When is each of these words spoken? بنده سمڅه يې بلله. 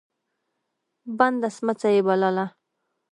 بنده 1.17 1.49
سمڅه 1.55 1.89
يې 1.95 2.01
بلله. 2.07 2.45